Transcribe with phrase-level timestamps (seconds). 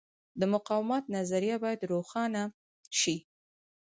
[0.39, 2.43] د مقاومت نظریه باید روښانه
[2.99, 3.17] شي.